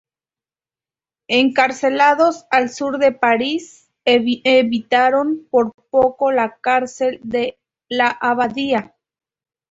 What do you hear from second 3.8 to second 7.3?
evitaron por poco la cárcel